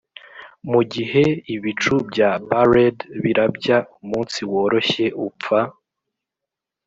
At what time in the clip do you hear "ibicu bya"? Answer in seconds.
1.55-2.29